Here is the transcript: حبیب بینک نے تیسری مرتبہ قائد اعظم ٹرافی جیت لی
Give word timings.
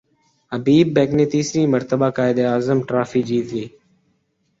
حبیب 0.51 0.87
بینک 0.95 1.11
نے 1.17 1.25
تیسری 1.31 1.63
مرتبہ 1.73 2.07
قائد 2.17 2.37
اعظم 2.51 2.77
ٹرافی 2.87 3.21
جیت 3.27 3.47
لی 3.53 3.65